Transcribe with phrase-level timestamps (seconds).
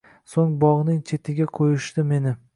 [0.35, 2.35] So’ng bog’ning chetiga qo’yishdi meni.